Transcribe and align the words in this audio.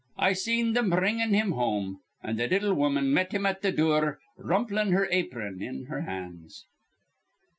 I 0.17 0.33
seen 0.33 0.73
thim 0.73 0.89
bringin' 0.89 1.35
him 1.35 1.51
home; 1.51 1.99
an' 2.23 2.37
th' 2.37 2.49
little 2.49 2.73
woman 2.73 3.13
met 3.13 3.33
him 3.33 3.45
at 3.45 3.61
th' 3.61 3.75
dure, 3.75 4.17
rumplin' 4.35 4.93
her 4.93 5.07
apron 5.11 5.61
in 5.61 5.85
her 5.89 6.01
hands." 6.01 6.65